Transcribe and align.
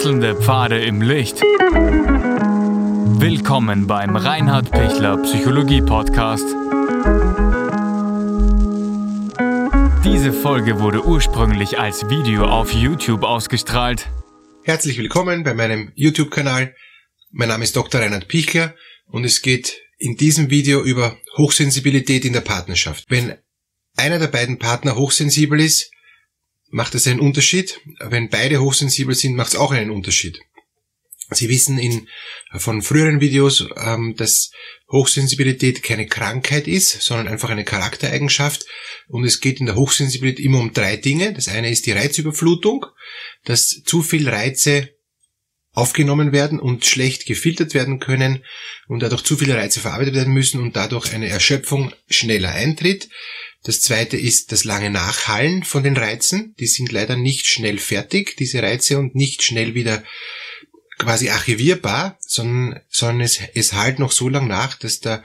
Wechselnde 0.00 0.34
Pfade 0.34 0.82
im 0.82 1.02
Licht. 1.02 1.42
Willkommen 3.20 3.86
beim 3.86 4.16
Reinhard 4.16 4.70
Pichler 4.70 5.18
Psychologie 5.18 5.82
Podcast. 5.82 6.46
Diese 10.02 10.32
Folge 10.32 10.80
wurde 10.80 11.04
ursprünglich 11.04 11.78
als 11.78 12.08
Video 12.08 12.46
auf 12.46 12.72
YouTube 12.72 13.24
ausgestrahlt. 13.24 14.08
Herzlich 14.64 14.96
willkommen 14.96 15.44
bei 15.44 15.52
meinem 15.52 15.92
YouTube-Kanal. 15.94 16.74
Mein 17.30 17.48
Name 17.48 17.64
ist 17.64 17.76
Dr. 17.76 18.00
Reinhard 18.00 18.26
Pichler 18.26 18.74
und 19.04 19.24
es 19.24 19.42
geht 19.42 19.82
in 19.98 20.16
diesem 20.16 20.48
Video 20.48 20.82
über 20.82 21.18
Hochsensibilität 21.36 22.24
in 22.24 22.32
der 22.32 22.40
Partnerschaft. 22.40 23.04
Wenn 23.10 23.34
einer 23.98 24.18
der 24.18 24.28
beiden 24.28 24.58
Partner 24.58 24.96
hochsensibel 24.96 25.60
ist, 25.60 25.90
macht 26.70 26.94
es 26.94 27.06
einen 27.06 27.20
Unterschied. 27.20 27.80
Wenn 28.00 28.28
beide 28.28 28.60
hochsensibel 28.60 29.14
sind, 29.14 29.36
macht 29.36 29.50
es 29.50 29.58
auch 29.58 29.72
einen 29.72 29.90
Unterschied. 29.90 30.40
Sie 31.32 31.48
wissen 31.48 31.78
in, 31.78 32.08
von 32.56 32.82
früheren 32.82 33.20
Videos, 33.20 33.66
ähm, 33.76 34.14
dass 34.16 34.50
Hochsensibilität 34.90 35.82
keine 35.82 36.06
Krankheit 36.06 36.66
ist, 36.66 37.02
sondern 37.02 37.28
einfach 37.28 37.50
eine 37.50 37.64
Charaktereigenschaft. 37.64 38.66
Und 39.08 39.24
es 39.24 39.40
geht 39.40 39.60
in 39.60 39.66
der 39.66 39.76
Hochsensibilität 39.76 40.44
immer 40.44 40.58
um 40.58 40.72
drei 40.72 40.96
Dinge. 40.96 41.32
Das 41.32 41.48
eine 41.48 41.70
ist 41.70 41.86
die 41.86 41.92
Reizüberflutung, 41.92 42.86
dass 43.44 43.82
zu 43.84 44.02
viel 44.02 44.28
Reize 44.28 44.90
aufgenommen 45.72 46.32
werden 46.32 46.58
und 46.58 46.84
schlecht 46.84 47.26
gefiltert 47.26 47.74
werden 47.74 48.00
können 48.00 48.44
und 48.88 49.00
dadurch 49.00 49.22
zu 49.22 49.36
viele 49.36 49.54
Reize 49.54 49.78
verarbeitet 49.78 50.14
werden 50.14 50.34
müssen 50.34 50.60
und 50.60 50.74
dadurch 50.74 51.12
eine 51.14 51.28
Erschöpfung 51.28 51.92
schneller 52.08 52.50
eintritt. 52.50 53.08
Das 53.62 53.82
zweite 53.82 54.16
ist 54.16 54.52
das 54.52 54.64
lange 54.64 54.90
Nachhallen 54.90 55.64
von 55.64 55.82
den 55.82 55.96
Reizen. 55.96 56.54
Die 56.58 56.66
sind 56.66 56.92
leider 56.92 57.16
nicht 57.16 57.46
schnell 57.46 57.78
fertig, 57.78 58.36
diese 58.36 58.62
Reize, 58.62 58.98
und 58.98 59.14
nicht 59.14 59.42
schnell 59.42 59.74
wieder 59.74 60.02
quasi 60.98 61.30
archivierbar, 61.30 62.18
sondern, 62.20 62.80
sondern 62.88 63.20
es, 63.22 63.40
es 63.54 63.72
halt 63.72 63.98
noch 63.98 64.12
so 64.12 64.28
lang 64.28 64.46
nach, 64.46 64.76
dass 64.76 65.00
der 65.00 65.24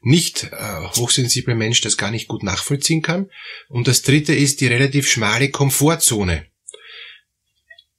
nicht 0.00 0.44
äh, 0.44 0.80
hochsensible 0.96 1.54
Mensch 1.54 1.80
das 1.80 1.96
gar 1.96 2.10
nicht 2.10 2.28
gut 2.28 2.42
nachvollziehen 2.42 3.02
kann. 3.02 3.30
Und 3.68 3.88
das 3.88 4.02
dritte 4.02 4.34
ist 4.34 4.60
die 4.60 4.66
relativ 4.66 5.08
schmale 5.08 5.50
Komfortzone. 5.50 6.46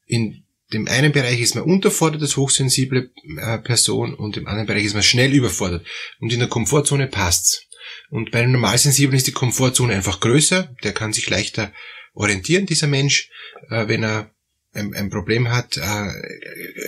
In 0.05 0.43
dem 0.71 0.87
einen 0.87 1.11
Bereich 1.11 1.39
ist 1.39 1.55
man 1.55 1.65
unterfordert 1.65 2.21
als 2.21 2.37
hochsensible 2.37 3.11
äh, 3.37 3.57
Person 3.59 4.13
und 4.13 4.37
im 4.37 4.47
anderen 4.47 4.67
Bereich 4.67 4.85
ist 4.85 4.93
man 4.93 5.03
schnell 5.03 5.33
überfordert. 5.33 5.85
Und 6.19 6.31
in 6.31 6.39
der 6.39 6.47
Komfortzone 6.47 7.07
passt's. 7.07 7.65
Und 8.09 8.31
bei 8.31 8.39
einem 8.39 8.53
Normalsensiblen 8.53 9.17
ist 9.17 9.27
die 9.27 9.31
Komfortzone 9.31 9.93
einfach 9.93 10.19
größer, 10.19 10.75
der 10.83 10.93
kann 10.93 11.13
sich 11.13 11.29
leichter 11.29 11.71
orientieren, 12.13 12.65
dieser 12.65 12.87
Mensch, 12.87 13.29
äh, 13.69 13.87
wenn 13.87 14.03
er 14.03 14.31
ein, 14.73 14.93
ein 14.93 15.09
Problem 15.09 15.49
hat 15.49 15.77
äh, 15.77 16.11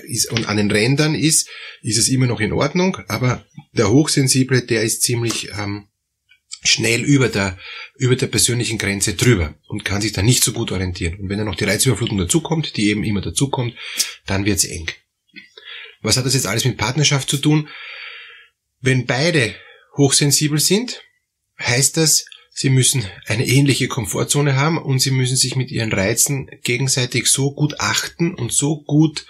ist, 0.08 0.32
und 0.32 0.48
an 0.48 0.58
den 0.58 0.72
Rändern 0.72 1.16
ist, 1.16 1.50
ist 1.82 1.98
es 1.98 2.10
immer 2.10 2.28
noch 2.28 2.40
in 2.40 2.54
Ordnung, 2.54 2.98
aber 3.08 3.46
der 3.74 3.90
Hochsensible, 3.90 4.62
der 4.62 4.84
ist 4.84 5.02
ziemlich 5.02 5.50
ähm, 5.58 5.88
schnell 6.64 7.02
über 7.02 7.28
der, 7.30 7.58
über 7.96 8.16
der 8.16 8.28
persönlichen 8.28 8.78
Grenze 8.78 9.16
drüber 9.16 9.56
und 9.68 9.84
kann 9.84 10.02
sich 10.02 10.12
da 10.12 10.22
nicht 10.22 10.44
so 10.44 10.54
gut 10.54 10.72
orientieren. 10.72 11.20
Und 11.20 11.30
wenn 11.30 11.38
dann 11.38 11.48
noch 11.48 11.56
die 11.56 11.64
Reizüberflutung 11.64 12.18
dazukommt, 12.18 12.78
die 12.78 12.90
eben 12.90 13.04
immer 13.04 13.22
dazukommt, 13.22 13.76
dann 14.28 14.46
wird's 14.46 14.66
eng. 14.66 14.88
Was 16.02 16.18
hat 16.18 16.26
das 16.26 16.34
jetzt 16.34 16.48
alles 16.48 16.66
mit 16.66 16.78
Partnerschaft 16.78 17.30
zu 17.30 17.38
tun? 17.38 17.68
Wenn 18.80 19.06
beide 19.06 19.56
hochsensibel 19.98 20.60
sind, 20.60 21.02
heißt 21.60 21.98
das, 21.98 22.26
sie 22.54 22.70
müssen 22.70 23.06
eine 23.26 23.48
ähnliche 23.48 23.88
Komfortzone 23.88 24.56
haben 24.56 24.78
und 24.78 25.00
sie 25.00 25.12
müssen 25.12 25.38
sich 25.38 25.56
mit 25.56 25.72
ihren 25.72 25.92
Reizen 25.92 26.50
gegenseitig 26.64 27.28
so 27.28 27.54
gut 27.54 27.80
achten 27.80 28.34
und 28.34 28.52
so 28.52 28.82
gut 28.84 29.26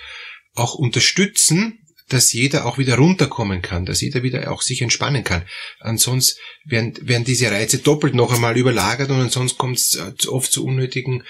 auch 0.53 0.75
unterstützen, 0.75 1.77
dass 2.09 2.33
jeder 2.33 2.65
auch 2.65 2.77
wieder 2.77 2.95
runterkommen 2.97 3.61
kann, 3.61 3.85
dass 3.85 4.01
jeder 4.01 4.21
wieder 4.21 4.51
auch 4.51 4.61
sich 4.61 4.81
entspannen 4.81 5.23
kann. 5.23 5.43
Ansonsten 5.79 6.39
werden, 6.65 6.97
werden 7.01 7.23
diese 7.23 7.49
Reize 7.49 7.77
doppelt 7.77 8.15
noch 8.15 8.33
einmal 8.33 8.57
überlagert 8.57 9.09
und 9.09 9.21
ansonsten 9.21 9.57
kommt 9.57 9.77
es 9.77 9.95
äh, 9.95 10.27
oft 10.27 10.51
zu 10.51 10.65
unnötigen 10.65 11.23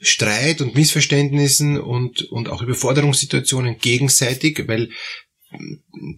Streit 0.00 0.60
und 0.60 0.76
Missverständnissen 0.76 1.80
und, 1.80 2.22
und 2.30 2.48
auch 2.50 2.62
Überforderungssituationen 2.62 3.78
gegenseitig, 3.78 4.68
weil 4.68 4.90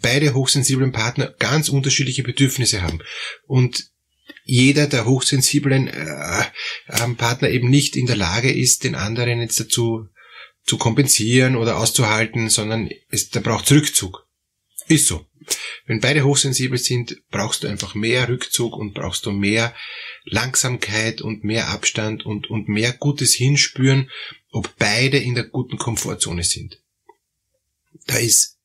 beide 0.01 0.35
hochsensiblen 0.35 0.93
Partner 0.93 1.35
ganz 1.39 1.69
unterschiedliche 1.69 2.23
Bedürfnisse 2.23 2.83
haben. 2.83 3.01
Und 3.47 3.91
jeder 4.45 4.87
der 4.87 5.07
hochsensiblen 5.07 5.89
äh, 5.89 6.45
äh, 6.87 7.15
Partner 7.17 7.51
eben 7.51 7.71
nicht 7.71 7.97
in 7.97 8.07
der 8.07 8.17
Lage 8.17 8.53
ist, 8.53 8.85
den 8.85 8.95
anderen 8.95 9.41
jetzt 9.41 9.61
dazu 9.61 10.09
zu 10.65 10.79
kompensieren 10.79 11.57
oder 11.57 11.79
auszuhalten, 11.79 12.49
sondern 12.49 12.91
es, 13.09 13.31
da 13.31 13.41
braucht 13.41 13.71
Rückzug. 13.71 14.27
Ist 14.89 15.07
so. 15.07 15.27
Wenn 15.87 16.01
beide 16.01 16.25
hochsensibel 16.25 16.79
sind, 16.79 17.17
brauchst 17.31 17.63
du 17.63 17.69
einfach 17.69 17.95
mehr 17.95 18.29
Rückzug 18.29 18.77
und 18.77 18.93
brauchst 18.93 19.25
du 19.27 19.31
mehr 19.31 19.75
Langsamkeit 20.25 21.23
und 21.23 21.45
mehr 21.45 21.69
Abstand 21.69 22.27
und, 22.27 22.51
und 22.51 22.69
mehr 22.69 22.93
gutes 22.93 23.35
Hinspüren, 23.35 24.11
ob 24.51 24.77
beide 24.77 25.19
in 25.19 25.35
der 25.35 25.45
guten 25.45 25.79
Komfortzone 25.79 26.45
sind. 26.45 26.83
Da 28.07 28.17
ist 28.19 28.60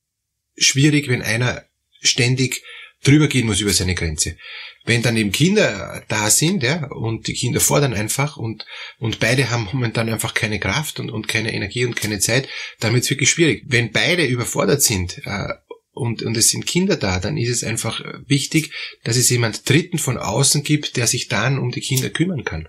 schwierig, 0.58 1.08
wenn 1.08 1.22
einer 1.22 1.66
ständig 2.02 2.64
drüber 3.04 3.28
gehen 3.28 3.46
muss 3.46 3.60
über 3.60 3.74
seine 3.74 3.96
Grenze. 3.96 4.38
Wenn 4.86 5.02
dann 5.02 5.18
eben 5.18 5.32
Kinder 5.32 6.04
da 6.08 6.30
sind, 6.30 6.64
ja, 6.64 6.88
und 6.88 7.28
die 7.28 7.34
Kinder 7.34 7.60
fordern 7.60 7.94
einfach 7.94 8.38
und, 8.38 8.66
und 9.00 9.20
beide 9.20 9.50
haben 9.50 9.68
momentan 9.72 10.10
einfach 10.10 10.34
keine 10.34 10.60
Kraft 10.60 11.00
und, 11.00 11.10
und 11.10 11.28
keine 11.28 11.54
Energie 11.54 11.86
und 11.86 11.96
keine 11.96 12.20
Zeit, 12.20 12.48
dann 12.80 12.94
wird 12.94 13.04
es 13.04 13.10
wirklich 13.10 13.30
schwierig. 13.30 13.64
Wenn 13.68 13.92
beide 13.92 14.26
überfordert 14.26 14.82
sind, 14.82 15.22
äh, 15.26 15.54
und, 15.96 16.24
und 16.24 16.36
es 16.36 16.50
sind 16.50 16.68
Kinder 16.68 16.98
da, 16.98 17.20
dann 17.20 17.38
ist 17.38 17.50
es 17.50 17.64
einfach 17.64 18.04
wichtig, 18.28 18.72
dass 19.04 19.16
es 19.16 19.30
jemand 19.30 19.68
Dritten 19.68 19.98
von 19.98 20.18
außen 20.18 20.62
gibt, 20.64 20.98
der 20.98 21.08
sich 21.08 21.30
dann 21.30 21.58
um 21.58 21.72
die 21.72 21.80
Kinder 21.80 22.10
kümmern 22.10 22.44
kann. 22.44 22.68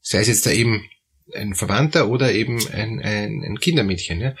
Sei 0.00 0.20
es 0.20 0.28
jetzt 0.28 0.46
da 0.46 0.52
eben 0.52 0.88
ein 1.34 1.54
Verwandter 1.54 2.08
oder 2.08 2.32
eben 2.32 2.64
ein, 2.68 3.00
ein, 3.00 3.42
ein 3.42 3.58
Kindermädchen. 3.58 4.20
Ja. 4.20 4.36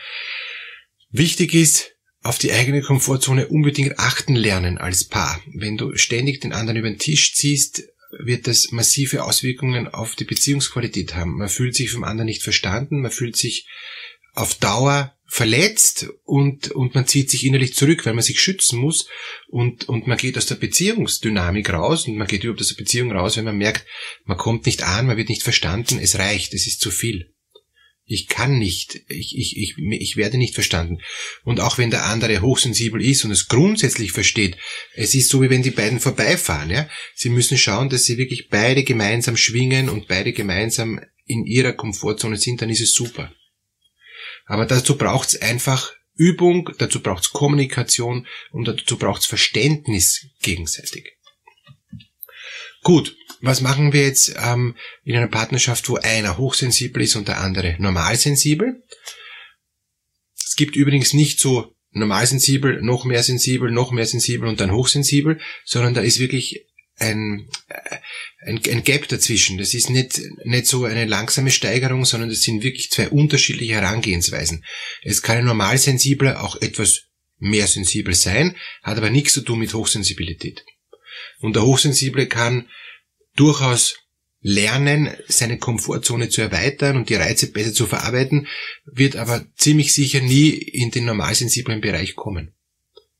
Wichtig 1.10 1.52
ist, 1.52 1.96
auf 2.22 2.38
die 2.38 2.52
eigene 2.52 2.82
Komfortzone 2.82 3.48
unbedingt 3.48 3.98
achten 3.98 4.36
lernen 4.36 4.78
als 4.78 5.04
Paar. 5.04 5.40
Wenn 5.54 5.76
du 5.76 5.96
ständig 5.96 6.40
den 6.40 6.52
anderen 6.52 6.78
über 6.78 6.88
den 6.88 6.98
Tisch 6.98 7.34
ziehst, 7.34 7.84
wird 8.18 8.46
das 8.46 8.72
massive 8.72 9.24
Auswirkungen 9.24 9.88
auf 9.88 10.16
die 10.16 10.24
Beziehungsqualität 10.24 11.14
haben. 11.14 11.38
Man 11.38 11.48
fühlt 11.48 11.74
sich 11.74 11.90
vom 11.90 12.04
anderen 12.04 12.26
nicht 12.26 12.42
verstanden, 12.42 13.00
man 13.00 13.10
fühlt 13.10 13.36
sich 13.36 13.66
auf 14.34 14.54
Dauer 14.54 15.14
verletzt 15.26 16.08
und, 16.24 16.72
und 16.72 16.96
man 16.96 17.06
zieht 17.06 17.30
sich 17.30 17.46
innerlich 17.46 17.74
zurück, 17.74 18.04
weil 18.04 18.14
man 18.14 18.24
sich 18.24 18.40
schützen 18.40 18.80
muss 18.80 19.08
und, 19.46 19.88
und 19.88 20.08
man 20.08 20.18
geht 20.18 20.36
aus 20.36 20.46
der 20.46 20.56
Beziehungsdynamik 20.56 21.72
raus 21.72 22.08
und 22.08 22.16
man 22.16 22.26
geht 22.26 22.42
überhaupt 22.42 22.60
aus 22.60 22.68
der 22.68 22.82
Beziehung 22.82 23.12
raus, 23.12 23.36
wenn 23.36 23.44
man 23.44 23.56
merkt, 23.56 23.86
man 24.24 24.36
kommt 24.36 24.66
nicht 24.66 24.82
an, 24.82 25.06
man 25.06 25.16
wird 25.16 25.28
nicht 25.28 25.44
verstanden, 25.44 26.00
es 26.00 26.18
reicht, 26.18 26.52
es 26.52 26.66
ist 26.66 26.80
zu 26.80 26.90
viel. 26.90 27.32
Ich 28.12 28.26
kann 28.26 28.58
nicht, 28.58 29.02
ich, 29.06 29.38
ich, 29.38 29.56
ich, 29.56 29.78
ich 29.78 30.16
werde 30.16 30.36
nicht 30.36 30.54
verstanden. 30.54 30.98
Und 31.44 31.60
auch 31.60 31.78
wenn 31.78 31.90
der 31.90 32.06
andere 32.06 32.40
hochsensibel 32.42 33.00
ist 33.00 33.24
und 33.24 33.30
es 33.30 33.46
grundsätzlich 33.46 34.10
versteht, 34.10 34.56
es 34.94 35.14
ist 35.14 35.28
so, 35.28 35.40
wie 35.42 35.48
wenn 35.48 35.62
die 35.62 35.70
beiden 35.70 36.00
vorbeifahren. 36.00 36.70
Ja? 36.70 36.88
Sie 37.14 37.28
müssen 37.28 37.56
schauen, 37.56 37.88
dass 37.88 38.06
sie 38.06 38.18
wirklich 38.18 38.48
beide 38.48 38.82
gemeinsam 38.82 39.36
schwingen 39.36 39.88
und 39.88 40.08
beide 40.08 40.32
gemeinsam 40.32 41.00
in 41.26 41.46
ihrer 41.46 41.72
Komfortzone 41.72 42.36
sind, 42.36 42.60
dann 42.60 42.70
ist 42.70 42.80
es 42.80 42.94
super. 42.94 43.32
Aber 44.46 44.66
dazu 44.66 44.98
braucht 44.98 45.28
es 45.28 45.40
einfach 45.40 45.92
Übung, 46.16 46.68
dazu 46.78 47.00
braucht 47.00 47.22
es 47.22 47.30
Kommunikation 47.30 48.26
und 48.50 48.66
dazu 48.66 48.98
braucht 48.98 49.20
es 49.20 49.26
Verständnis 49.26 50.26
gegenseitig. 50.42 51.12
Gut, 52.82 53.14
was 53.40 53.60
machen 53.60 53.92
wir 53.92 54.02
jetzt 54.02 54.34
ähm, 54.42 54.76
in 55.04 55.16
einer 55.16 55.28
Partnerschaft, 55.28 55.88
wo 55.88 55.96
einer 55.96 56.36
hochsensibel 56.36 57.02
ist 57.02 57.16
und 57.16 57.28
der 57.28 57.40
andere 57.40 57.76
normalsensibel? 57.78 58.82
Es 60.36 60.56
gibt 60.56 60.76
übrigens 60.76 61.14
nicht 61.14 61.40
so 61.40 61.74
normalsensibel, 61.92 62.82
noch 62.82 63.04
mehr 63.04 63.22
sensibel, 63.22 63.70
noch 63.70 63.92
mehr 63.92 64.06
sensibel 64.06 64.48
und 64.48 64.60
dann 64.60 64.72
hochsensibel, 64.72 65.40
sondern 65.64 65.94
da 65.94 66.02
ist 66.02 66.20
wirklich 66.20 66.66
ein, 66.96 67.48
äh, 67.68 67.96
ein, 68.46 68.60
ein 68.64 68.84
Gap 68.84 69.08
dazwischen. 69.08 69.58
Das 69.58 69.74
ist 69.74 69.90
nicht, 69.90 70.20
nicht 70.44 70.66
so 70.66 70.84
eine 70.84 71.06
langsame 71.06 71.50
Steigerung, 71.50 72.04
sondern 72.04 72.28
das 72.28 72.42
sind 72.42 72.62
wirklich 72.62 72.90
zwei 72.90 73.08
unterschiedliche 73.08 73.74
Herangehensweisen. 73.74 74.64
Es 75.02 75.22
kann 75.22 75.38
ein 75.38 75.44
Normalsensibler 75.46 76.44
auch 76.44 76.60
etwas 76.60 77.04
mehr 77.38 77.66
sensibel 77.66 78.14
sein, 78.14 78.54
hat 78.82 78.98
aber 78.98 79.10
nichts 79.10 79.32
zu 79.32 79.40
tun 79.40 79.58
mit 79.58 79.72
Hochsensibilität. 79.72 80.64
Und 81.40 81.56
der 81.56 81.64
Hochsensible 81.64 82.26
kann 82.26 82.68
durchaus 83.36 83.96
lernen, 84.42 85.14
seine 85.28 85.58
Komfortzone 85.58 86.30
zu 86.30 86.40
erweitern 86.40 86.96
und 86.96 87.08
die 87.08 87.14
Reize 87.14 87.52
besser 87.52 87.74
zu 87.74 87.86
verarbeiten, 87.86 88.48
wird 88.84 89.16
aber 89.16 89.46
ziemlich 89.56 89.92
sicher 89.92 90.20
nie 90.20 90.50
in 90.50 90.90
den 90.90 91.04
normalsensiblen 91.04 91.80
Bereich 91.80 92.16
kommen. 92.16 92.54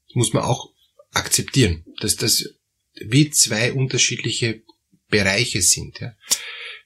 Das 0.09 0.15
muss 0.15 0.33
man 0.33 0.45
auch 0.45 0.73
akzeptieren, 1.13 1.85
dass 2.01 2.17
das 2.17 2.55
wie 2.95 3.31
zwei 3.31 3.73
unterschiedliche 3.73 4.63
Bereiche 5.09 5.61
sind. 5.61 6.01
Ja. 6.01 6.15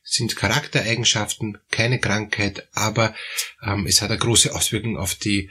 sind 0.02 0.36
Charaktereigenschaften, 0.36 1.58
keine 1.70 2.00
Krankheit, 2.00 2.68
aber 2.72 3.14
ähm, 3.62 3.86
es 3.86 4.02
hat 4.02 4.10
eine 4.10 4.18
große 4.18 4.54
Auswirkung 4.54 4.96
auf 4.96 5.14
die, 5.14 5.50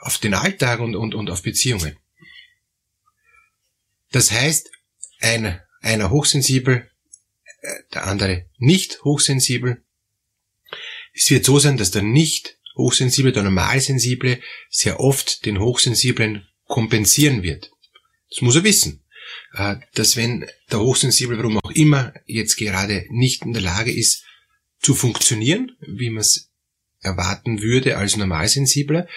auf 0.00 0.18
den 0.18 0.34
Alltag 0.34 0.80
und, 0.80 0.94
und, 0.94 1.14
und 1.14 1.30
auf 1.30 1.42
Beziehungen. 1.42 1.96
Das 4.12 4.30
heißt, 4.32 4.70
ein, 5.20 5.60
einer 5.80 6.10
hochsensibel, 6.10 6.89
der 7.94 8.06
andere 8.06 8.46
nicht 8.58 9.02
hochsensibel. 9.02 9.82
Es 11.12 11.30
wird 11.30 11.44
so 11.44 11.58
sein, 11.58 11.76
dass 11.76 11.90
der 11.90 12.02
nicht 12.02 12.58
hochsensible, 12.76 13.32
der 13.32 13.42
normalsensible 13.42 14.40
sehr 14.70 15.00
oft 15.00 15.44
den 15.44 15.58
hochsensiblen 15.58 16.46
kompensieren 16.66 17.42
wird. 17.42 17.70
Das 18.30 18.42
muss 18.42 18.56
er 18.56 18.64
wissen. 18.64 19.04
Äh, 19.52 19.76
dass 19.94 20.16
wenn 20.16 20.46
der 20.70 20.80
Hochsensible, 20.80 21.36
warum 21.36 21.58
auch 21.58 21.70
immer, 21.72 22.14
jetzt 22.26 22.56
gerade 22.56 23.06
nicht 23.10 23.44
in 23.44 23.52
der 23.52 23.62
Lage 23.62 23.92
ist, 23.92 24.24
zu 24.80 24.94
funktionieren, 24.94 25.76
wie 25.80 26.10
man 26.10 26.20
es 26.20 26.50
erwarten 27.00 27.62
würde 27.62 27.96
als 27.96 28.16
Normalsensibler, 28.16 29.08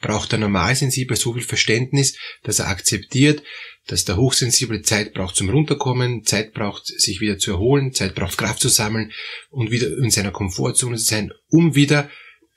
braucht 0.00 0.32
der 0.32 0.38
Normalsensible 0.38 1.16
so 1.16 1.34
viel 1.34 1.42
Verständnis, 1.42 2.16
dass 2.42 2.58
er 2.58 2.68
akzeptiert, 2.68 3.42
dass 3.86 4.04
der 4.04 4.16
Hochsensible 4.16 4.82
Zeit 4.82 5.12
braucht 5.12 5.36
zum 5.36 5.50
Runterkommen, 5.50 6.24
Zeit 6.24 6.52
braucht, 6.52 6.86
sich 6.86 7.20
wieder 7.20 7.38
zu 7.38 7.52
erholen, 7.52 7.92
Zeit 7.92 8.14
braucht 8.14 8.38
Kraft 8.38 8.60
zu 8.60 8.68
sammeln 8.68 9.12
und 9.50 9.70
wieder 9.70 9.88
in 9.88 10.10
seiner 10.10 10.30
Komfortzone 10.30 10.96
zu 10.96 11.04
sein, 11.04 11.32
um 11.48 11.74
wieder 11.74 12.10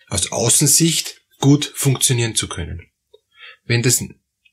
aus 0.07 0.31
Außensicht 0.31 1.22
gut 1.39 1.66
funktionieren 1.75 2.36
zu 2.36 2.48
können. 2.48 2.81
Wenn 3.63 3.81
das 3.81 4.04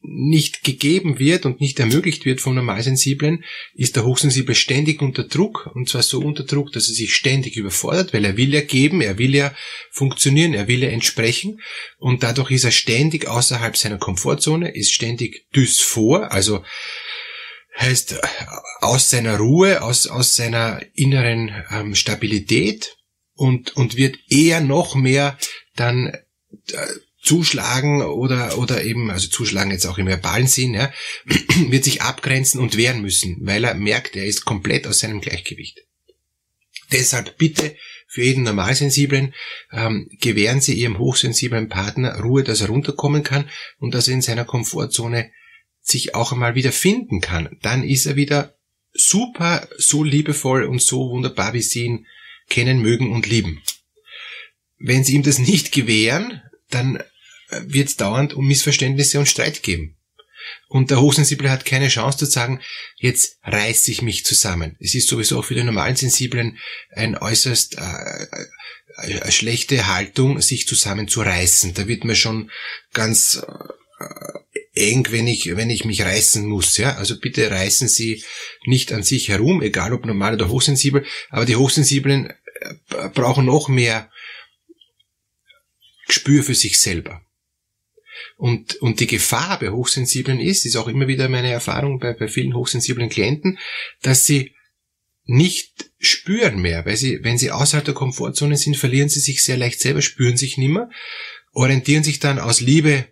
nicht 0.03 0.65
gegeben 0.65 1.19
wird 1.19 1.47
und 1.47 1.61
nicht 1.61 1.79
ermöglicht 1.79 2.25
wird 2.25 2.41
vom 2.41 2.55
Normalsensiblen, 2.55 3.45
ist 3.75 3.97
der 3.97 4.05
Hochsensible 4.05 4.55
ständig 4.55 5.01
unter 5.01 5.25
Druck 5.25 5.71
und 5.75 5.89
zwar 5.89 6.03
so 6.03 6.21
unter 6.21 6.45
Druck, 6.45 6.73
dass 6.73 6.89
er 6.89 6.95
sich 6.95 7.15
ständig 7.15 7.57
überfordert, 7.57 8.13
weil 8.13 8.25
er 8.25 8.37
will 8.37 8.53
ja 8.53 8.61
geben, 8.61 9.01
er 9.01 9.19
will 9.19 9.35
ja 9.35 9.55
funktionieren, 9.91 10.55
er 10.55 10.69
will 10.69 10.83
ja 10.83 10.91
entsprechen 10.91 11.61
und 11.99 12.23
dadurch 12.23 12.51
ist 12.51 12.65
er 12.65 12.73
ständig 12.73 13.27
außerhalb 13.29 13.77
seiner 13.77 13.99
Komfortzone, 13.99 14.75
ist 14.75 14.93
ständig 14.93 15.47
dysphor, 15.55 16.33
also 16.33 16.63
heißt 17.79 18.21
aus 18.81 19.11
seiner 19.11 19.39
Ruhe, 19.39 19.83
aus, 19.83 20.07
aus 20.07 20.37
seiner 20.37 20.83
inneren 20.95 21.65
ähm, 21.71 21.95
Stabilität 21.95 22.97
und, 23.35 23.77
und 23.77 23.97
wird 23.97 24.19
eher 24.29 24.61
noch 24.61 24.95
mehr 24.95 25.39
dann 25.75 26.09
äh, 26.09 26.87
zuschlagen 27.23 28.03
oder, 28.03 28.59
oder 28.59 28.85
eben, 28.85 29.11
also 29.11 29.29
zuschlagen 29.29 29.71
jetzt 29.71 29.87
auch 29.87 29.99
im 29.99 30.07
verbalen 30.07 30.49
Sinn, 30.49 30.75
ja, 30.75 30.93
wird 31.69 31.85
sich 31.85 32.03
abgrenzen 32.03 32.61
und 32.61 32.77
wehren 32.77 33.01
müssen, 33.01 33.39
weil 33.43 33.65
er 33.65 33.75
merkt, 33.75 34.17
er 34.17 34.27
ist 34.27 34.45
komplett 34.45 34.87
aus 34.87 34.99
seinem 34.99 35.21
Gleichgewicht. 35.21 35.87
Deshalb 36.91 37.39
bitte 37.39 37.77
für 38.09 38.23
jeden 38.23 38.43
Normalsensiblen 38.43 39.33
ähm, 39.73 40.11
gewähren 40.21 40.61
Sie 40.61 40.75
Ihrem 40.75 40.99
hochsensiblen 40.99 41.69
Partner 41.69 42.21
Ruhe, 42.21 42.43
dass 42.43 42.61
er 42.61 42.69
runterkommen 42.69 43.23
kann 43.23 43.49
und 43.79 43.95
dass 43.95 44.09
er 44.09 44.15
in 44.15 44.21
seiner 44.21 44.45
Komfortzone 44.45 45.31
sich 45.81 46.15
auch 46.15 46.33
einmal 46.33 46.55
wieder 46.55 46.73
finden 46.73 47.21
kann. 47.21 47.57
Dann 47.63 47.85
ist 47.85 48.05
er 48.05 48.17
wieder 48.17 48.55
super, 48.93 49.67
so 49.79 50.05
liebevoll 50.05 50.65
und 50.65 50.83
so 50.83 51.11
wunderbar, 51.11 51.55
wie 51.55 51.63
Sie 51.63 51.85
ihn 51.85 52.07
kennen, 52.51 52.83
mögen 52.83 53.13
und 53.13 53.27
lieben. 53.27 53.63
Wenn 54.79 55.05
Sie 55.05 55.15
ihm 55.15 55.23
das 55.23 55.39
nicht 55.39 55.73
gewähren, 55.73 56.43
dann 56.69 57.03
wird 57.67 57.89
es 57.89 57.97
dauernd 57.97 58.35
um 58.35 58.47
Missverständnisse 58.47 59.19
und 59.19 59.27
Streit 59.27 59.63
geben. 59.63 59.97
Und 60.69 60.91
der 60.91 61.01
Hochsensible 61.01 61.51
hat 61.51 61.65
keine 61.65 61.89
Chance 61.89 62.19
zu 62.19 62.27
sagen, 62.27 62.61
jetzt 62.97 63.39
reiße 63.45 63.91
ich 63.91 64.03
mich 64.03 64.25
zusammen. 64.25 64.77
Es 64.81 64.95
ist 64.95 65.09
sowieso 65.09 65.39
auch 65.39 65.45
für 65.45 65.55
den 65.55 65.67
normalen 65.67 65.97
Sensiblen 65.97 66.59
ein 66.91 67.17
äußerst 67.17 67.79
äh, 67.79 67.81
äh, 67.81 68.47
eine 68.97 69.33
schlechte 69.33 69.87
Haltung, 69.87 70.41
sich 70.41 70.67
zusammenzureißen. 70.67 71.75
Da 71.75 71.89
wird 71.89 72.05
man 72.05 72.17
schon 72.17 72.51
ganz 72.93 73.43
äh, 73.99 74.91
eng, 74.91 75.07
wenn 75.11 75.27
ich, 75.27 75.57
wenn 75.57 75.71
ich 75.71 75.85
mich 75.85 76.03
reißen 76.03 76.47
muss. 76.47 76.77
Ja? 76.77 76.97
Also 76.97 77.19
bitte 77.19 77.51
reißen 77.51 77.89
Sie 77.89 78.25
nicht 78.65 78.93
an 78.93 79.03
sich 79.03 79.29
herum, 79.29 79.63
egal 79.63 79.93
ob 79.93 80.07
normal 80.07 80.35
oder 80.35 80.49
hochsensibel. 80.49 81.05
Aber 81.31 81.45
die 81.45 81.57
Hochsensiblen 81.57 82.31
äh, 82.31 83.09
brauchen 83.15 83.47
noch 83.47 83.69
mehr 83.69 84.11
Gespür 86.07 86.43
für 86.43 86.55
sich 86.55 86.79
selber. 86.79 87.23
Und, 88.43 88.75
und 88.83 88.99
die 88.99 89.07
Gefahr 89.07 89.61
bei 89.61 89.71
Hochsensiblen 89.71 90.41
ist, 90.41 90.67
ist 90.67 90.75
auch 90.75 90.89
immer 90.89 91.07
wieder 91.07 91.29
meine 91.29 91.53
Erfahrung 91.53 92.01
bei, 92.01 92.13
bei 92.13 92.27
vielen 92.27 92.57
hochsensiblen 92.57 93.09
Klienten, 93.09 93.61
dass 94.03 94.27
sie 94.27 94.57
nicht 95.23 95.93
spüren 96.01 96.61
mehr, 96.61 96.85
weil 96.85 96.97
sie, 96.97 97.21
wenn 97.23 97.39
sie 97.39 97.53
außerhalb 97.53 97.85
der 97.85 97.95
Komfortzone 97.95 98.57
sind, 98.57 98.77
verlieren 98.77 99.09
sie 99.09 99.21
sich 99.21 99.45
sehr 99.45 99.57
leicht 99.57 99.79
selber, 99.79 100.03
spüren 100.03 100.37
sich 100.37 100.59
nimmer, 100.59 100.91
orientieren 101.53 102.03
sich 102.03 102.19
dann 102.19 102.41
aus 102.41 102.61
Liebe 102.61 103.07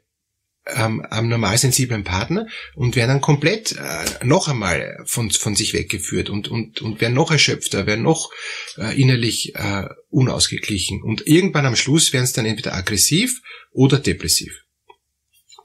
ähm, 0.66 1.00
am 1.08 1.28
normalsensiblen 1.28 2.02
Partner 2.02 2.48
und 2.74 2.96
werden 2.96 3.10
dann 3.10 3.20
komplett 3.20 3.76
äh, 3.76 4.24
noch 4.24 4.48
einmal 4.48 4.98
von, 5.04 5.30
von 5.30 5.54
sich 5.54 5.74
weggeführt 5.74 6.28
und, 6.28 6.48
und, 6.48 6.82
und 6.82 7.00
werden 7.00 7.14
noch 7.14 7.30
erschöpfter, 7.30 7.86
werden 7.86 8.02
noch 8.02 8.32
äh, 8.78 9.00
innerlich 9.00 9.54
äh, 9.54 9.84
unausgeglichen. 10.08 11.04
Und 11.04 11.24
irgendwann 11.28 11.66
am 11.66 11.76
Schluss 11.76 12.12
werden 12.12 12.24
es 12.24 12.32
dann 12.32 12.46
entweder 12.46 12.74
aggressiv 12.74 13.40
oder 13.70 14.00
depressiv. 14.00 14.64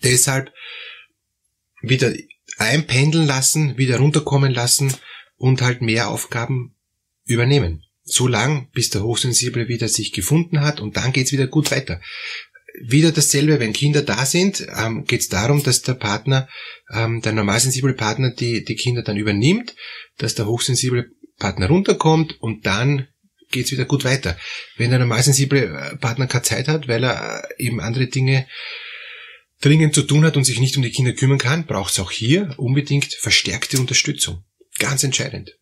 Deshalb 0.05 0.53
wieder 1.81 2.13
einpendeln 2.57 3.27
lassen, 3.27 3.77
wieder 3.77 3.97
runterkommen 3.97 4.53
lassen 4.53 4.93
und 5.35 5.61
halt 5.61 5.81
mehr 5.81 6.09
Aufgaben 6.09 6.75
übernehmen. 7.25 7.83
So 8.03 8.27
lang, 8.27 8.69
bis 8.71 8.91
der 8.91 9.03
Hochsensible 9.03 9.67
wieder 9.67 9.87
sich 9.89 10.13
gefunden 10.13 10.61
hat 10.61 10.79
und 10.79 10.95
dann 10.95 11.11
geht's 11.11 11.31
wieder 11.31 11.47
gut 11.47 11.71
weiter. 11.71 11.99
Wieder 12.87 13.11
dasselbe, 13.11 13.59
wenn 13.59 13.73
Kinder 13.73 14.01
da 14.01 14.25
sind, 14.25 14.65
ähm, 14.77 15.05
geht 15.05 15.21
es 15.21 15.29
darum, 15.29 15.63
dass 15.63 15.81
der 15.81 15.93
Partner, 15.93 16.47
ähm, 16.93 17.21
der 17.21 17.31
normalsensible 17.31 17.93
Partner 17.93 18.31
die, 18.31 18.63
die 18.63 18.75
Kinder 18.75 19.01
dann 19.01 19.17
übernimmt, 19.17 19.75
dass 20.17 20.35
der 20.35 20.45
hochsensible 20.45 21.09
Partner 21.39 21.67
runterkommt 21.67 22.39
und 22.41 22.65
dann 22.65 23.07
geht's 23.49 23.71
wieder 23.71 23.85
gut 23.85 24.03
weiter. 24.03 24.37
Wenn 24.77 24.89
der 24.89 24.99
normalsensible 24.99 25.63
äh, 25.63 25.95
Partner 25.95 26.27
keine 26.27 26.43
Zeit 26.43 26.67
hat, 26.67 26.87
weil 26.87 27.03
er 27.03 27.43
äh, 27.49 27.63
eben 27.63 27.79
andere 27.79 28.07
Dinge 28.07 28.45
dringend 29.65 29.95
zu 29.95 30.03
tun 30.03 30.23
hat 30.23 30.37
und 30.37 30.43
sich 30.43 30.59
nicht 30.59 30.77
um 30.77 30.83
die 30.83 30.91
Kinder 30.91 31.13
kümmern 31.13 31.39
kann, 31.39 31.65
braucht 31.65 31.91
es 31.91 31.99
auch 31.99 32.11
hier 32.11 32.53
unbedingt 32.57 33.13
verstärkte 33.13 33.79
Unterstützung. 33.79 34.43
Ganz 34.77 35.03
entscheidend. 35.03 35.57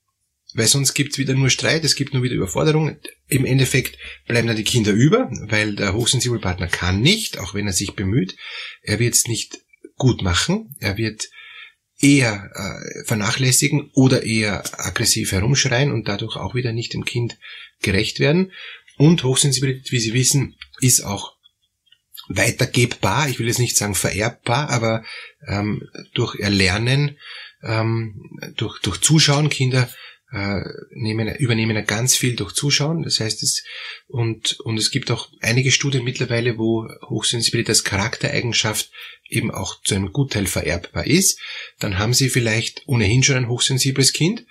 Weil 0.53 0.67
sonst 0.67 0.93
gibt's 0.93 1.17
wieder 1.17 1.33
nur 1.33 1.49
Streit, 1.49 1.83
es 1.83 1.95
gibt 1.95 2.13
nur 2.13 2.21
wieder 2.21 2.35
Überforderung. 2.35 2.97
Im 3.27 3.45
Endeffekt 3.45 3.97
bleiben 4.27 4.47
dann 4.47 4.57
die 4.57 4.63
Kinder 4.63 4.91
über, 4.91 5.31
weil 5.47 5.75
der 5.75 5.93
hochsensible 5.93 6.39
Partner 6.39 6.67
kann 6.67 7.01
nicht, 7.01 7.39
auch 7.39 7.53
wenn 7.53 7.65
er 7.65 7.73
sich 7.73 7.93
bemüht. 7.93 8.35
Er 8.81 8.99
wird 8.99 9.15
es 9.15 9.27
nicht 9.27 9.59
gut 9.95 10.21
machen. 10.21 10.75
Er 10.79 10.97
wird 10.97 11.29
eher 11.99 12.51
äh, 12.53 13.05
vernachlässigen 13.05 13.89
oder 13.93 14.23
eher 14.23 14.63
aggressiv 14.79 15.31
herumschreien 15.31 15.91
und 15.91 16.07
dadurch 16.07 16.35
auch 16.35 16.53
wieder 16.53 16.73
nicht 16.73 16.93
dem 16.93 17.05
Kind 17.05 17.37
gerecht 17.81 18.19
werden. 18.19 18.51
Und 18.97 19.23
Hochsensibilität, 19.23 19.91
wie 19.91 19.99
Sie 19.99 20.13
wissen, 20.13 20.55
ist 20.81 21.01
auch 21.01 21.32
weitergebbar, 22.27 23.27
ich 23.29 23.39
will 23.39 23.47
jetzt 23.47 23.59
nicht 23.59 23.77
sagen 23.77 23.95
vererbbar, 23.95 24.69
aber 24.69 25.03
ähm, 25.47 25.87
durch 26.13 26.39
Erlernen, 26.39 27.17
ähm, 27.63 28.39
durch, 28.55 28.79
durch 28.79 29.01
Zuschauen, 29.01 29.49
Kinder 29.49 29.89
äh, 30.33 30.63
nehmen, 30.91 31.33
übernehmen 31.35 31.85
ganz 31.85 32.15
viel 32.15 32.35
durch 32.35 32.53
Zuschauen. 32.53 33.03
Das 33.03 33.19
heißt, 33.19 33.43
es 33.43 33.63
und, 34.07 34.59
und 34.61 34.77
es 34.77 34.91
gibt 34.91 35.11
auch 35.11 35.29
einige 35.41 35.71
Studien 35.71 36.03
mittlerweile, 36.03 36.57
wo 36.57 36.87
Hochsensibilität 37.07 37.69
als 37.69 37.83
Charaktereigenschaft 37.83 38.91
eben 39.29 39.51
auch 39.51 39.81
zu 39.83 39.95
einem 39.95 40.11
Gutteil 40.11 40.47
vererbbar 40.47 41.07
ist. 41.07 41.39
Dann 41.79 41.97
haben 41.97 42.13
sie 42.13 42.29
vielleicht 42.29 42.83
ohnehin 42.85 43.23
schon 43.23 43.37
ein 43.37 43.47
hochsensibles 43.47 44.13
Kind 44.13 44.45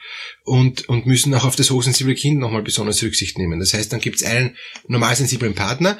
und, 0.45 0.89
und 0.89 1.07
müssen 1.07 1.35
auch 1.35 1.45
auf 1.45 1.57
das 1.57 1.71
hochsensible 1.71 2.15
Kind 2.15 2.39
nochmal 2.39 2.63
besonders 2.63 3.03
Rücksicht 3.03 3.39
nehmen. 3.39 3.61
Das 3.61 3.75
heißt, 3.75 3.93
dann 3.93 4.01
gibt 4.01 4.17
es 4.17 4.25
einen 4.25 4.57
normalsensiblen 4.89 5.55
Partner, 5.55 5.99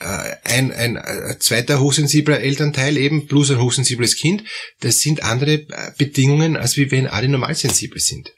äh, 0.00 0.36
ein, 0.44 0.72
ein, 0.72 0.96
ein 0.96 1.30
äh, 1.30 1.38
zweiter 1.38 1.80
hochsensibler 1.80 2.40
Elternteil 2.40 2.96
eben 2.96 3.26
plus 3.26 3.50
ein 3.50 3.60
hochsensibles 3.60 4.16
Kind. 4.16 4.44
Das 4.80 5.00
sind 5.00 5.22
andere 5.22 5.54
äh, 5.54 5.92
Bedingungen, 5.98 6.56
als 6.56 6.76
wie 6.76 6.90
wenn 6.90 7.06
alle 7.06 7.28
normalsensibel 7.28 8.00
sind 8.00 8.32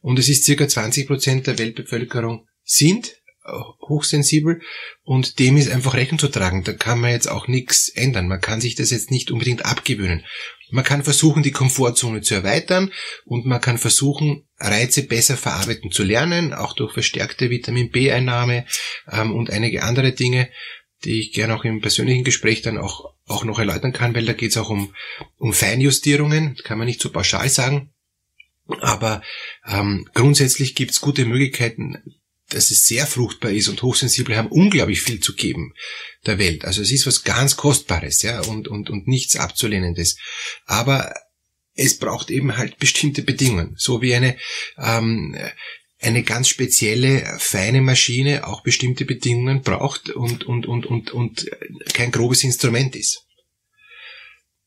und 0.00 0.18
es 0.18 0.28
ist 0.28 0.44
circa 0.44 0.68
20 0.68 1.06
Prozent 1.06 1.46
der 1.46 1.58
Weltbevölkerung 1.58 2.46
sind 2.64 3.20
äh, 3.44 3.52
hochsensibel 3.88 4.60
und 5.02 5.38
dem 5.38 5.56
ist 5.56 5.70
einfach 5.70 5.94
Rechnung 5.94 6.18
zu 6.18 6.28
tragen. 6.28 6.62
Da 6.64 6.72
kann 6.72 7.00
man 7.00 7.10
jetzt 7.10 7.28
auch 7.28 7.48
nichts 7.48 7.88
ändern. 7.88 8.28
Man 8.28 8.40
kann 8.40 8.60
sich 8.60 8.74
das 8.74 8.90
jetzt 8.90 9.10
nicht 9.10 9.30
unbedingt 9.30 9.64
abgewöhnen. 9.64 10.24
Man 10.70 10.84
kann 10.84 11.02
versuchen, 11.02 11.42
die 11.42 11.50
Komfortzone 11.50 12.20
zu 12.20 12.34
erweitern 12.34 12.92
und 13.24 13.46
man 13.46 13.60
kann 13.60 13.78
versuchen, 13.78 14.46
Reize 14.58 15.02
besser 15.02 15.36
verarbeiten 15.36 15.90
zu 15.90 16.04
lernen, 16.04 16.54
auch 16.54 16.74
durch 16.74 16.92
verstärkte 16.92 17.50
Vitamin 17.50 17.90
B-Einnahme 17.90 18.66
ähm, 19.10 19.34
und 19.34 19.50
einige 19.50 19.82
andere 19.82 20.12
Dinge, 20.12 20.48
die 21.04 21.18
ich 21.20 21.32
gerne 21.32 21.56
auch 21.56 21.64
im 21.64 21.80
persönlichen 21.80 22.24
Gespräch 22.24 22.62
dann 22.62 22.78
auch, 22.78 23.14
auch 23.26 23.44
noch 23.44 23.58
erläutern 23.58 23.92
kann, 23.92 24.14
weil 24.14 24.26
da 24.26 24.32
geht 24.32 24.50
es 24.50 24.58
auch 24.58 24.70
um, 24.70 24.94
um 25.38 25.52
Feinjustierungen, 25.52 26.54
das 26.54 26.64
kann 26.64 26.78
man 26.78 26.86
nicht 26.86 27.00
so 27.00 27.10
pauschal 27.10 27.48
sagen. 27.48 27.92
Aber 28.80 29.22
ähm, 29.66 30.08
grundsätzlich 30.14 30.74
gibt 30.74 30.92
es 30.92 31.00
gute 31.00 31.24
Möglichkeiten, 31.24 32.20
dass 32.50 32.70
es 32.70 32.86
sehr 32.86 33.06
fruchtbar 33.06 33.52
ist 33.52 33.68
und 33.68 33.82
Hochsensible 33.82 34.36
haben 34.36 34.48
unglaublich 34.48 35.02
viel 35.02 35.20
zu 35.20 35.34
geben 35.34 35.72
der 36.26 36.38
Welt. 36.38 36.64
Also 36.64 36.82
es 36.82 36.90
ist 36.90 37.06
was 37.06 37.22
ganz 37.24 37.56
Kostbares, 37.56 38.22
ja, 38.22 38.40
und, 38.40 38.68
und, 38.68 38.90
und 38.90 39.06
nichts 39.06 39.36
Abzulehnendes. 39.36 40.16
Aber 40.66 41.14
es 41.74 41.98
braucht 41.98 42.30
eben 42.30 42.56
halt 42.56 42.78
bestimmte 42.78 43.22
Bedingungen, 43.22 43.74
so 43.78 44.02
wie 44.02 44.14
eine, 44.14 44.36
ähm, 44.78 45.36
eine 46.00 46.22
ganz 46.22 46.48
spezielle, 46.48 47.36
feine 47.38 47.80
Maschine 47.82 48.46
auch 48.46 48.62
bestimmte 48.62 49.04
Bedingungen 49.04 49.62
braucht 49.62 50.10
und, 50.10 50.44
und, 50.44 50.66
und, 50.66 50.86
und, 50.86 51.10
und 51.12 51.50
kein 51.94 52.10
grobes 52.10 52.42
Instrument 52.42 52.96
ist. 52.96 53.26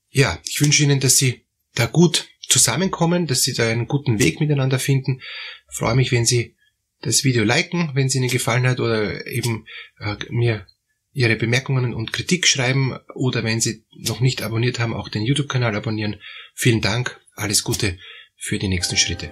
Ja, 0.10 0.40
ich 0.46 0.62
wünsche 0.62 0.84
Ihnen, 0.84 1.00
dass 1.00 1.18
Sie 1.18 1.46
da 1.76 1.88
gut 1.88 2.28
zusammenkommen, 2.48 3.28
dass 3.28 3.42
Sie 3.42 3.54
da 3.54 3.68
einen 3.68 3.88
guten 3.88 4.20
Weg 4.20 4.40
miteinander 4.40 4.80
finden. 4.80 5.22
Ich 5.70 5.78
freue 5.78 5.96
mich, 5.96 6.12
wenn 6.12 6.26
Sie 6.26 6.56
das 7.02 7.24
Video 7.24 7.44
liken, 7.44 7.92
wenn 7.94 8.08
es 8.08 8.16
Ihnen 8.16 8.30
gefallen 8.30 8.68
hat 8.68 8.80
oder 8.80 9.26
eben 9.28 9.66
äh, 10.00 10.16
mir 10.30 10.66
Ihre 11.12 11.36
Bemerkungen 11.36 11.94
und 11.94 12.12
Kritik 12.12 12.48
schreiben 12.48 12.98
oder 13.14 13.44
wenn 13.44 13.62
Sie 13.62 13.86
noch 13.96 14.20
nicht 14.20 14.42
abonniert 14.42 14.80
haben, 14.80 14.94
auch 14.94 15.10
den 15.10 15.24
YouTube-Kanal 15.24 15.76
abonnieren. 15.76 16.20
Vielen 16.56 16.82
Dank, 16.82 17.20
alles 17.36 17.64
Gute 17.64 18.00
für 18.36 18.58
die 18.58 18.68
nächsten 18.68 18.98
Schritte. 18.98 19.32